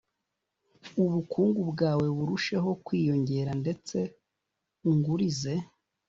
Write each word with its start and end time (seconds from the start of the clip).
ubukungu 1.03 1.59
bwawe 1.71 2.05
burusheho 2.15 2.69
kwiyongera, 2.85 3.51
ndetse 3.61 3.97
ungurize 4.89 5.53